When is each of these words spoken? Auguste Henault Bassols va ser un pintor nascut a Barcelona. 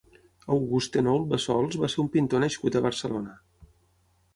Auguste 0.55 1.01
Henault 1.03 1.29
Bassols 1.35 1.79
va 1.85 1.93
ser 1.97 2.03
un 2.07 2.11
pintor 2.19 2.45
nascut 2.49 2.79
a 2.83 2.87
Barcelona. 2.91 3.41